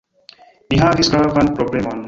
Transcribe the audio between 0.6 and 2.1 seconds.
Ni havis gravan problemon.